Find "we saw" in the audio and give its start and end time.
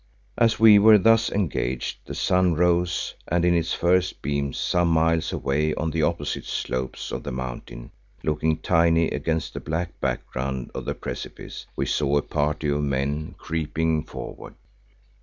11.75-12.17